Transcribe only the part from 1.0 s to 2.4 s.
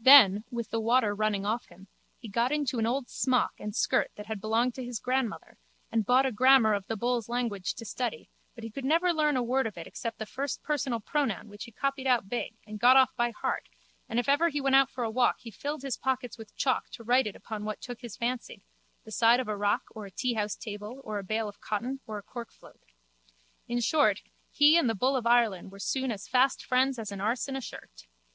running off him, he